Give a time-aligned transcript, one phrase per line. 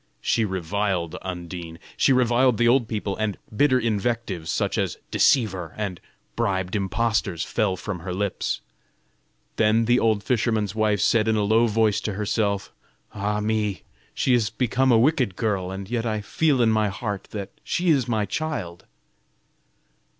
[0.19, 6.01] She reviled Undine, she reviled the old people, and bitter invectives, such as "deceiver" and
[6.35, 8.61] "bribed impostors," fell from her lips.
[9.57, 12.73] Then the old fisherman's wife said in a low voice to herself:
[13.13, 13.83] "Ah me,
[14.15, 17.91] she is become a wicked girl; and yet I feel in my heart that she
[17.91, 18.85] is my child."